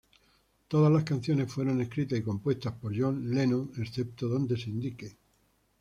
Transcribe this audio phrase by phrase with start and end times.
[0.67, 5.15] Todas las canciones fueron escritas y compuestas por John Lennon, excepto donde se indique.